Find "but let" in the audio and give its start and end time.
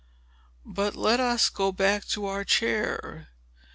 0.65-1.19